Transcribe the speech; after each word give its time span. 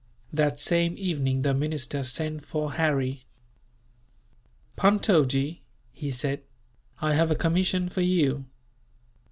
That 0.33 0.59
same 0.59 0.95
evening, 0.97 1.43
the 1.43 1.53
minister 1.53 2.03
sent 2.03 2.43
for 2.43 2.71
Harry. 2.73 3.27
"Puntojee," 4.75 5.61
he 5.91 6.09
said, 6.09 6.41
"I 7.01 7.13
have 7.13 7.29
a 7.29 7.35
commission 7.35 7.87
for 7.87 8.01
you. 8.01 8.45